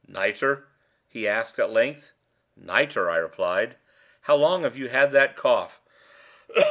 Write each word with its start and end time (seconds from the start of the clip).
"Nitre?" 0.07 0.63
he 1.07 1.27
asked, 1.27 1.59
at 1.59 1.69
length. 1.69 2.13
"Nitre," 2.55 3.07
I 3.07 3.17
replied. 3.17 3.75
"How 4.21 4.33
long 4.35 4.63
have 4.63 4.75
you 4.75 4.89
had 4.89 5.11
that 5.11 5.35
cough?" 5.35 5.79